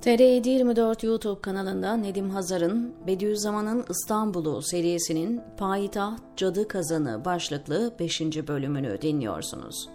[0.00, 8.20] TR 24 YouTube kanalında Nedim Hazar'ın Bediüzzaman'ın İstanbul'u serisinin Payitaht Cadı Kazanı başlıklı 5.
[8.20, 9.88] bölümünü dinliyorsunuz.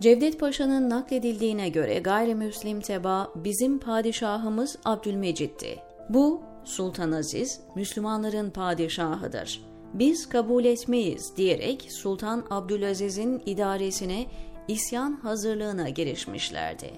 [0.00, 5.78] Cevdet Paşa'nın nakledildiğine göre gayrimüslim teba bizim padişahımız Abdülmecit'ti.
[6.08, 9.62] Bu Sultan Aziz Müslümanların padişahıdır.
[9.94, 14.26] Biz kabul etmeyiz diyerek Sultan Abdülaziz'in idaresine
[14.70, 16.90] isyan hazırlığına girişmişlerdi.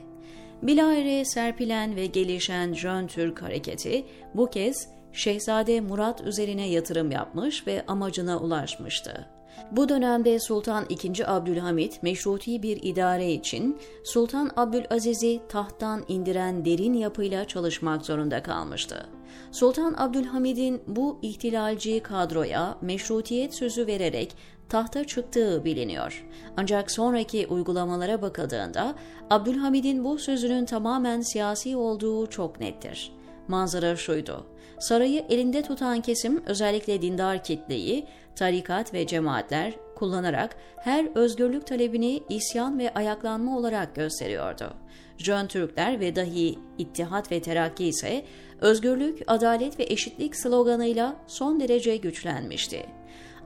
[0.63, 4.05] Bilahare serpilen ve gelişen Jön Türk hareketi
[4.35, 9.29] bu kez Şehzade Murat üzerine yatırım yapmış ve amacına ulaşmıştı.
[9.71, 11.27] Bu dönemde Sultan II.
[11.27, 19.07] Abdülhamit meşruti bir idare için Sultan Abdülaziz'i tahttan indiren derin yapıyla çalışmak zorunda kalmıştı.
[19.53, 24.37] Sultan Abdülhamid'in bu ihtilalci kadroya meşrutiyet sözü vererek
[24.69, 26.27] tahta çıktığı biliniyor.
[26.57, 28.95] Ancak sonraki uygulamalara bakıldığında
[29.31, 33.13] Abdülhamid'in bu sözünün tamamen siyasi olduğu çok nettir.
[33.49, 34.47] Manzara şuydu.
[34.79, 42.79] Sarayı elinde tutan kesim özellikle dindar kitleyi, tarikat ve cemaatler kullanarak her özgürlük talebini isyan
[42.79, 44.75] ve ayaklanma olarak gösteriyordu.
[45.19, 48.25] Jön Türkler ve dahi İttihat ve Terakki ise
[48.61, 52.87] özgürlük, adalet ve eşitlik sloganıyla son derece güçlenmişti.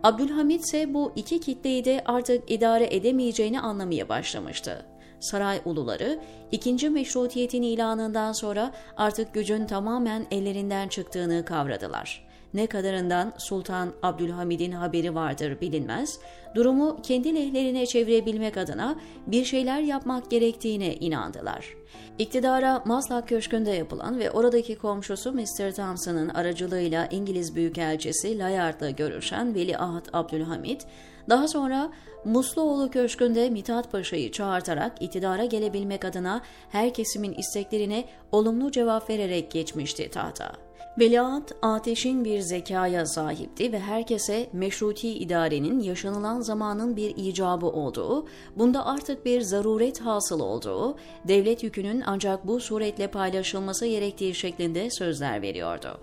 [0.03, 4.87] Abdülhamit ise bu iki kitleyi de artık idare edemeyeceğini anlamaya başlamıştı.
[5.21, 6.21] Saray uluları
[6.53, 12.26] ikinci meşrutiyetin ilanından sonra artık gücün tamamen ellerinden çıktığını kavradılar.
[12.57, 16.19] Ne kadarından Sultan Abdülhamid'in haberi vardır bilinmez,
[16.55, 21.75] durumu kendi lehlerine çevirebilmek adına bir şeyler yapmak gerektiğine inandılar.
[22.19, 25.73] İktidara Maslak Köşkü'nde yapılan ve oradaki komşusu Mr.
[25.73, 30.81] Thompson'ın aracılığıyla İngiliz Büyükelçisi Layard'la görüşen Veliaht Abdülhamid,
[31.29, 31.93] daha sonra
[32.25, 40.11] Musluoğlu Köşkü'nde Mithat Paşa'yı çağırtarak iktidara gelebilmek adına her kesimin isteklerine olumlu cevap vererek geçmişti
[40.11, 40.66] tahta.
[40.99, 48.27] Veliaht ateşin bir zekaya sahipti ve herkese meşruti idarenin yaşanılan zamanın bir icabı olduğu,
[48.57, 50.97] bunda artık bir zaruret hasıl olduğu,
[51.29, 56.01] devlet yükünün ancak bu suretle paylaşılması gerektiği şeklinde sözler veriyordu.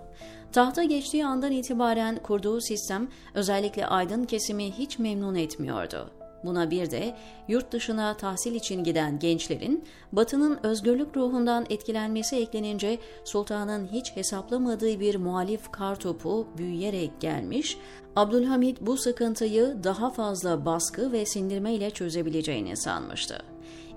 [0.52, 6.10] Tahta geçtiği andan itibaren kurduğu sistem özellikle aydın kesimi hiç memnun etmiyordu.
[6.44, 7.14] Buna bir de
[7.48, 15.14] yurt dışına tahsil için giden gençlerin Batı'nın özgürlük ruhundan etkilenmesi eklenince sultanın hiç hesaplamadığı bir
[15.14, 17.78] muhalif kartopu büyüyerek gelmiş,
[18.16, 23.42] Abdülhamit bu sıkıntıyı daha fazla baskı ve sindirme ile çözebileceğini sanmıştı.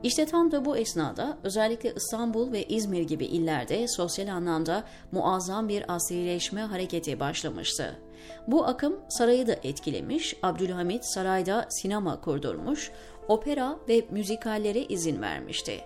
[0.04, 5.96] İşte tam da bu esnada özellikle İstanbul ve İzmir gibi illerde sosyal anlamda muazzam bir
[5.96, 8.00] asrileşme hareketi başlamıştı.
[8.48, 12.92] Bu akım sarayı da etkilemiş, Abdülhamit sarayda sinema kurdurmuş,
[13.28, 15.82] opera ve müzikallere izin vermişti.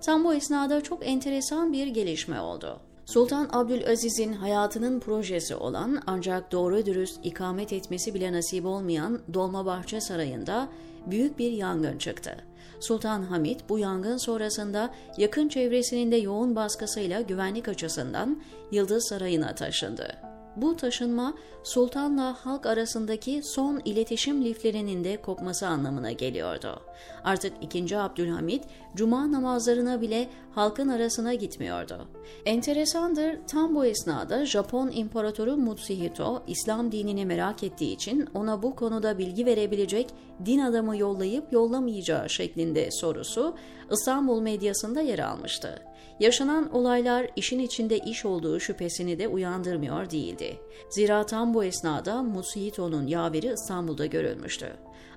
[0.00, 2.80] Tam bu esnada çok enteresan bir gelişme oldu.
[3.04, 10.68] Sultan Abdülaziz'in hayatının projesi olan ancak doğru dürüst ikamet etmesi bile nasip olmayan Dolmabahçe Sarayı'nda
[11.06, 12.36] büyük bir yangın çıktı.
[12.82, 20.31] Sultan Hamid bu yangın sonrasında yakın çevresinin de yoğun baskısıyla güvenlik açısından Yıldız Sarayı'na taşındı.
[20.56, 26.80] Bu taşınma sultanla halk arasındaki son iletişim liflerinin de kopması anlamına geliyordu.
[27.24, 27.98] Artık 2.
[27.98, 28.64] Abdülhamit
[28.96, 32.08] cuma namazlarına bile halkın arasına gitmiyordu.
[32.44, 39.18] Enteresandır tam bu esnada Japon İmparatoru Mutsuhito İslam dinini merak ettiği için ona bu konuda
[39.18, 40.06] bilgi verebilecek
[40.44, 43.54] din adamı yollayıp yollamayacağı şeklinde sorusu
[43.92, 45.82] İstanbul medyasında yer almıştı.
[46.20, 50.56] Yaşanan olaylar işin içinde iş olduğu şüphesini de uyandırmıyor değildi.
[50.90, 54.72] Zira tam bu esnada Musihito'nun yaveri İstanbul'da görülmüştü.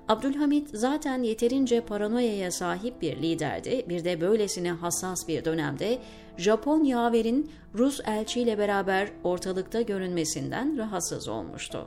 [0.08, 3.84] Abdülhamit zaten yeterince paranoyaya sahip bir liderdi.
[3.88, 5.98] Bir de böylesine hassas bir dönemde
[6.36, 11.86] Japon yaverin Rus elçiyle beraber ortalıkta görünmesinden rahatsız olmuştu.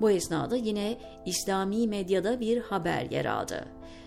[0.00, 3.64] Bu esnada yine İslami medyada bir haber yer aldı.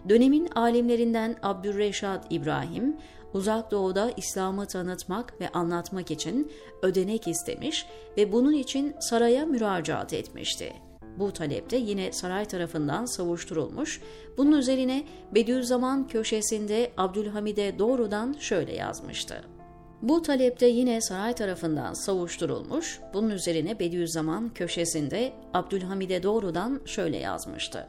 [0.09, 2.97] Dönemin alimlerinden Abdülreşat İbrahim,
[3.33, 6.51] Uzak Doğu'da İslam'ı tanıtmak ve anlatmak için
[6.81, 7.85] ödenek istemiş
[8.17, 10.73] ve bunun için saraya müracaat etmişti.
[11.17, 14.01] Bu talep de yine saray tarafından savuşturulmuş.
[14.37, 15.03] Bunun üzerine
[15.35, 19.43] Bediüzzaman köşesinde Abdülhamid'e doğrudan şöyle yazmıştı.
[20.01, 22.99] Bu talepte yine saray tarafından savuşturulmuş.
[23.13, 27.87] Bunun üzerine Bediüzzaman köşesinde Abdülhamid'e doğrudan şöyle yazmıştı.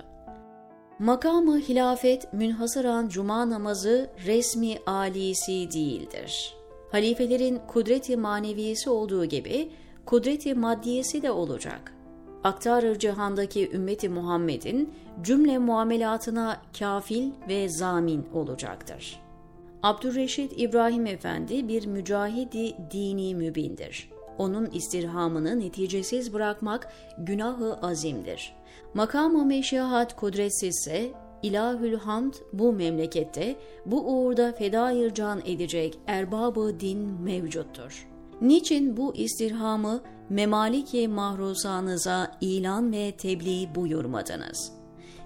[0.99, 6.55] Makamı hilafet münhasıran cuma namazı resmi alisi değildir.
[6.91, 9.70] Halifelerin kudreti maneviyesi olduğu gibi
[10.06, 11.94] kudreti maddiyesi de olacak.
[12.44, 19.22] Aktarır cihandaki ümmeti Muhammed'in cümle muamelatına kafil ve zamin olacaktır.
[19.82, 24.11] Abdülreşit İbrahim Efendi bir mücahidi dini mübindir.
[24.38, 28.55] Onun istirhamını neticesiz bırakmak günahı azimdir.
[28.94, 31.11] Makam-ı meşihat kudretsizse
[31.43, 33.56] İlahül Hamd bu memlekette
[33.87, 38.08] bu uğurda fedayır can edecek erbabı din mevcuttur.
[38.40, 44.81] Niçin bu istirhamı memaliki mahrusanıza ilan ve tebliğ buyurmadınız?''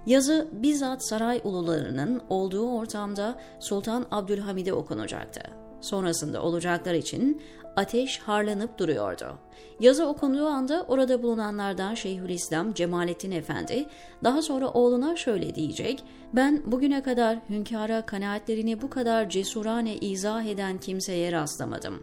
[0.06, 5.40] Yazı bizzat saray ulularının olduğu ortamda Sultan Abdülhamid'e okunacaktı.
[5.80, 7.42] Sonrasında olacaklar için
[7.76, 9.38] ateş harlanıp duruyordu.
[9.80, 13.86] Yazı okunduğu anda orada bulunanlardan Şeyhülislam Cemalettin Efendi
[14.24, 20.78] daha sonra oğluna şöyle diyecek, ben bugüne kadar hünkâra kanaatlerini bu kadar cesurane izah eden
[20.78, 22.02] kimseye rastlamadım.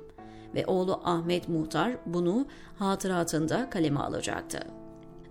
[0.56, 2.46] Ve oğlu Ahmet Muhtar bunu
[2.80, 4.83] hatıratında kaleme alacaktı.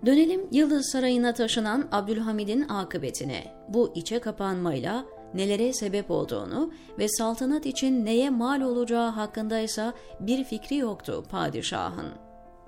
[0.05, 3.43] Dönelim Yıldız Sarayı'na taşınan Abdülhamid'in akıbetine.
[3.69, 10.75] Bu içe kapanmayla nelere sebep olduğunu ve saltanat için neye mal olacağı hakkındaysa bir fikri
[10.75, 12.07] yoktu padişahın.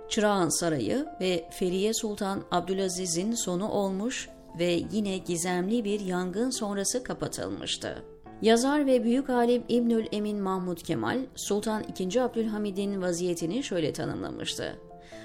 [0.10, 4.30] Çırağan Sarayı ve Feriye Sultan Abdülaziz'in sonu olmuş
[4.60, 8.04] ve yine gizemli bir yangın sonrası kapatılmıştı.
[8.42, 12.22] Yazar ve büyük alim İbnül Emin Mahmud Kemal, Sultan II.
[12.22, 14.76] Abdülhamid'in vaziyetini şöyle tanımlamıştı.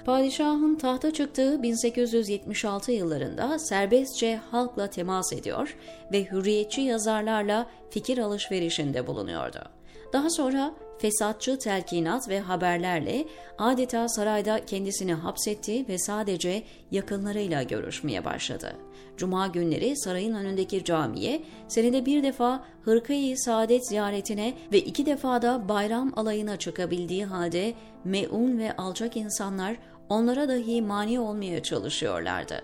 [0.05, 5.77] Padişahın tahta çıktığı 1876 yıllarında serbestçe halkla temas ediyor
[6.11, 9.59] ve hürriyetçi yazarlarla fikir alışverişinde bulunuyordu.
[10.13, 13.25] Daha sonra fesatçı telkinat ve haberlerle
[13.57, 18.75] adeta sarayda kendisini hapsetti ve sadece yakınlarıyla görüşmeye başladı.
[19.17, 25.69] Cuma günleri sarayın önündeki camiye, senede bir defa Hırkayı Saadet ziyaretine ve iki defa da
[25.69, 29.77] bayram alayına çıkabildiği halde meun ve alçak insanlar
[30.09, 32.61] onlara dahi mani olmaya çalışıyorlardı.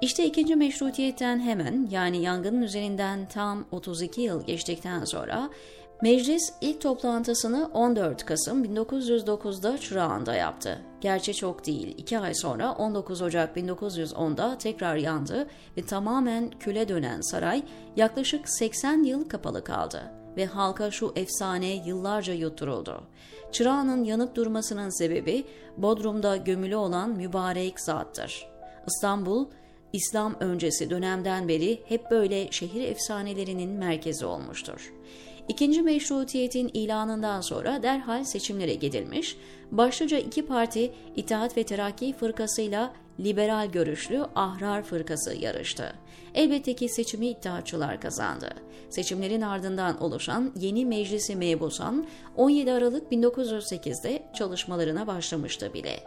[0.00, 5.50] İşte ikinci meşrutiyetten hemen yani yangının üzerinden tam 32 yıl geçtikten sonra
[6.02, 10.78] Meclis ilk toplantısını 14 Kasım 1909'da Çırağan'da yaptı.
[11.00, 17.20] Gerçi çok değil, iki ay sonra 19 Ocak 1910'da tekrar yandı ve tamamen küle dönen
[17.20, 17.62] saray
[17.96, 20.02] yaklaşık 80 yıl kapalı kaldı
[20.36, 23.02] ve halka şu efsane yıllarca yutturuldu.
[23.52, 25.44] Çırağan'ın yanıp durmasının sebebi
[25.76, 28.48] Bodrum'da gömülü olan mübarek zattır.
[28.86, 29.46] İstanbul,
[29.92, 34.92] İslam öncesi dönemden beri hep böyle şehir efsanelerinin merkezi olmuştur.
[35.50, 39.36] İkinci meşrutiyetin ilanından sonra derhal seçimlere gidilmiş,
[39.70, 42.92] başlıca iki parti İttihat ve Terakki fırkasıyla
[43.24, 45.92] liberal görüşlü Ahrar Fırkası yarıştı.
[46.34, 48.50] Elbette ki seçimi iddiaçılar kazandı.
[48.90, 52.06] Seçimlerin ardından oluşan yeni meclisi mebusan
[52.36, 56.00] 17 Aralık 1908'de çalışmalarına başlamıştı bile.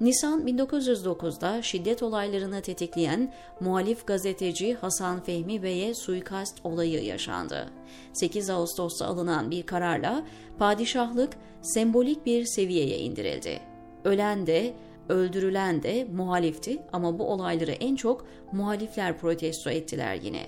[0.00, 7.68] Nisan 1909'da şiddet olaylarını tetikleyen muhalif gazeteci Hasan Fehmi Bey'e suikast olayı yaşandı.
[8.12, 10.24] 8 Ağustos'ta alınan bir kararla
[10.58, 11.32] padişahlık
[11.62, 13.60] sembolik bir seviyeye indirildi.
[14.04, 14.74] Ölen de
[15.08, 20.46] Öldürülen de muhalifti ama bu olayları en çok muhalifler protesto ettiler yine.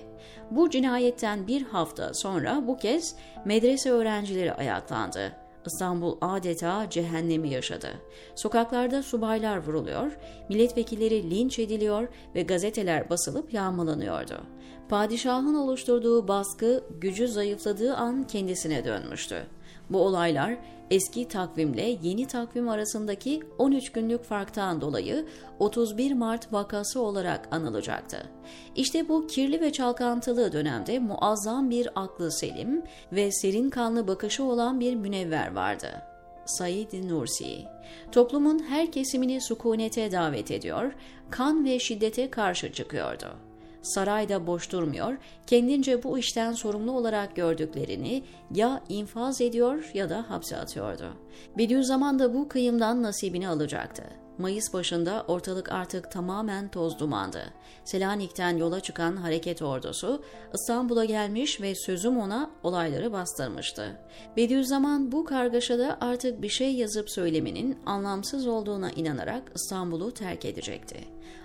[0.51, 3.15] Bu cinayetten bir hafta sonra bu kez
[3.45, 5.33] medrese öğrencileri ayaklandı.
[5.65, 7.87] İstanbul adeta cehennemi yaşadı.
[8.35, 10.17] Sokaklarda subaylar vuruluyor,
[10.49, 14.41] milletvekilleri linç ediliyor ve gazeteler basılıp yağmalanıyordu.
[14.89, 19.47] Padişahın oluşturduğu baskı gücü zayıfladığı an kendisine dönmüştü.
[19.89, 20.57] Bu olaylar
[20.91, 25.25] eski takvimle yeni takvim arasındaki 13 günlük farktan dolayı
[25.59, 28.29] 31 Mart vakası olarak anılacaktı.
[28.75, 34.79] İşte bu kirli ve çalkantılı dönemde muazzam bir aklı selim ve serin kanlı bakışı olan
[34.79, 36.01] bir münevver vardı.
[36.45, 37.65] Said Nursi.
[38.11, 40.93] Toplumun her kesimini sukunete davet ediyor,
[41.29, 43.47] kan ve şiddete karşı çıkıyordu
[43.81, 45.17] sarayda boş durmuyor,
[45.47, 51.13] kendince bu işten sorumlu olarak gördüklerini ya infaz ediyor ya da hapse atıyordu.
[51.57, 54.03] Bediüzzaman da bu kıyımdan nasibini alacaktı.
[54.37, 57.43] Mayıs başında ortalık artık tamamen toz dumandı.
[57.83, 63.99] Selanik'ten yola çıkan hareket ordusu İstanbul'a gelmiş ve sözüm ona olayları bastırmıştı.
[64.37, 70.97] Bediüzzaman bu kargaşada artık bir şey yazıp söylemenin anlamsız olduğuna inanarak İstanbul'u terk edecekti.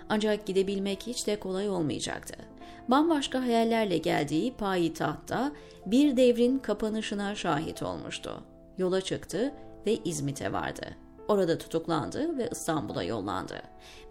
[0.09, 2.35] Ancak gidebilmek hiç de kolay olmayacaktı.
[2.87, 5.51] Bambaşka hayallerle geldiği payitahtta
[5.85, 8.43] bir devrin kapanışına şahit olmuştu.
[8.77, 9.53] Yola çıktı
[9.85, 10.85] ve İzmit'e vardı.
[11.27, 13.61] Orada tutuklandı ve İstanbul'a yollandı.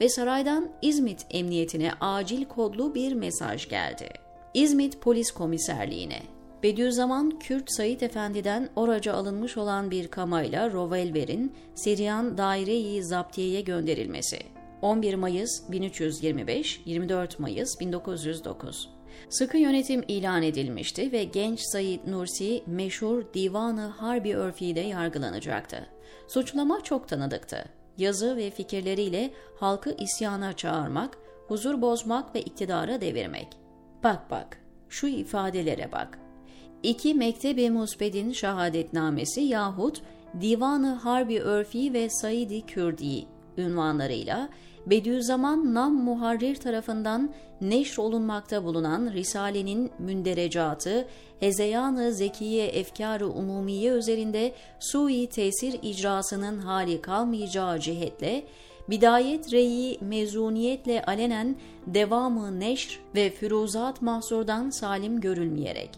[0.00, 4.08] Ve saraydan İzmit Emniyetine acil kodlu bir mesaj geldi.
[4.54, 6.22] İzmit Polis Komiserliğine
[6.62, 14.38] Bediüzzaman Kürt Said Efendi'den oraca alınmış olan bir kamayla Rovelver'in Siriyan Daire-i Zaptiye'ye gönderilmesi.
[14.82, 18.88] 11 Mayıs 1325, 24 Mayıs 1909.
[19.28, 25.86] Sıkı yönetim ilan edilmişti ve genç Said Nursi meşhur Divanı Harbi Örfi'de yargılanacaktı.
[26.28, 27.64] Suçlama çok tanıdıktı.
[27.98, 33.48] Yazı ve fikirleriyle halkı isyana çağırmak, huzur bozmak ve iktidara devirmek.
[34.04, 36.18] Bak bak, şu ifadelere bak.
[36.82, 40.02] İki Mektebi Musbed'in şehadetnamesi yahut
[40.40, 43.26] Divanı Harbi Örfi ve Saidi Kürdi
[43.58, 44.48] ünvanlarıyla
[44.86, 51.08] Bediüzzaman Nam Muharrir tarafından neşr olunmakta bulunan Risale'nin münderecatı,
[51.40, 58.44] Hezeyan-ı Zekiye Efkar-ı Umumiye üzerinde sui tesir icrasının hali kalmayacağı cihetle,
[58.90, 61.56] bidayet reyi mezuniyetle alenen
[61.86, 65.90] devamı neşr ve füruzat mahsurdan salim görülmeyerek,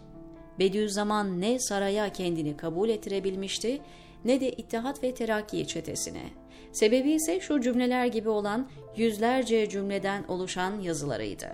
[0.59, 3.81] Bediüzzaman ne saraya kendini kabul ettirebilmişti,
[4.25, 6.23] ne de İttihat ve Terakki çetesine.
[6.71, 11.47] Sebebi ise şu cümleler gibi olan yüzlerce cümleden oluşan yazılarıydı.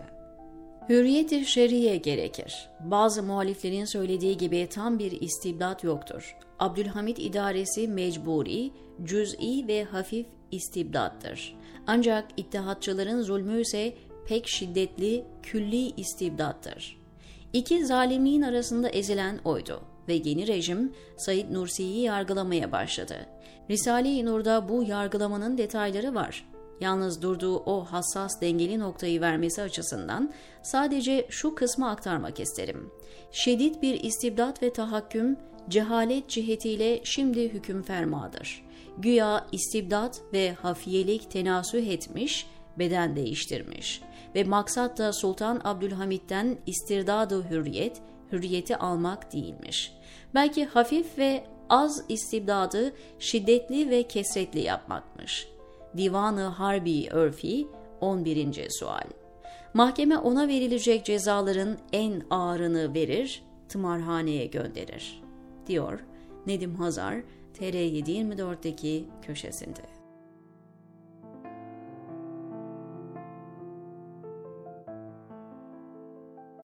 [0.90, 2.70] Hürriyet-i şeriye gerekir.
[2.80, 6.38] Bazı muhaliflerin söylediği gibi tam bir istibdat yoktur.
[6.60, 8.72] Abdülhamit idaresi mecburi,
[9.04, 11.58] cüz'i ve hafif istibdattır.
[11.88, 13.94] Ancak ittihatçıların zulmü ise
[14.28, 17.02] pek şiddetli, külli istibdattır.
[17.54, 23.16] İki zalimin arasında ezilen oydu ve yeni rejim Said Nursi'yi yargılamaya başladı.
[23.70, 26.46] Risale-i Nur'da bu yargılamanın detayları var.
[26.82, 32.92] Yalnız durduğu o hassas dengeli noktayı vermesi açısından sadece şu kısmı aktarmak isterim.
[33.32, 35.38] Şiddet bir istibdat ve tahakküm,
[35.70, 38.66] cehalet cihetiyle şimdi hüküm fermadır.
[38.98, 42.48] Güya istibdat ve hafiyelik tenasüh etmiş,
[42.80, 44.02] beden değiştirmiş
[44.36, 48.02] ve maksat da Sultan Abdülhamit'ten istirdadı hürriyet,
[48.32, 49.94] hürriyeti almak değilmiş.
[50.34, 55.48] Belki hafif ve az istibdadı şiddetli ve kesretli yapmakmış.
[55.98, 57.68] Divanı Harbi Örfi
[58.02, 58.68] 11.
[58.70, 59.04] sual.
[59.74, 65.22] Mahkeme ona verilecek cezaların en ağırını verir, tımarhaneye gönderir,
[65.68, 66.00] diyor
[66.48, 67.16] Nedim Hazar
[67.60, 70.01] TR724'deki köşesinde.